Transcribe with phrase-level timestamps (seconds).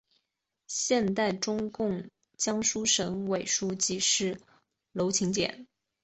[0.65, 4.41] 现任中共江苏省委书记是
[4.93, 5.67] 娄勤俭。